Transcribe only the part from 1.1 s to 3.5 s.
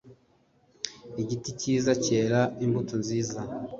igiti cyiza cyera imbuto nziza